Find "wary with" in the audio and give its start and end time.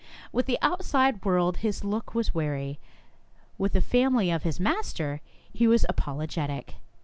2.33-3.73